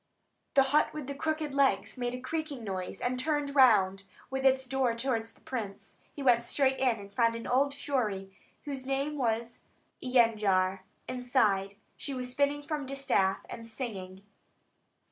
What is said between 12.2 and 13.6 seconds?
spinning from a distaff,